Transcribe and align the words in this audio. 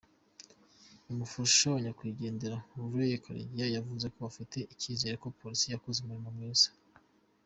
Umufasha 1.11 1.65
wa 1.73 1.79
nyakwigendera 1.83 2.57
Leah 2.95 3.21
Karegeya 3.23 3.73
yavuzeko 3.75 4.19
afite 4.29 4.57
icyizero 4.73 5.15
ko 5.23 5.27
polisi 5.39 5.65
yakoze 5.73 5.97
umurimo 6.01 6.29
mwiza. 6.37 6.69